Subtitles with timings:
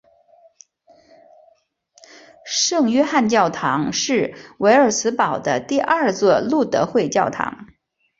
[2.43, 7.67] 圣约翰教堂是维尔茨堡的第二座路德会教堂。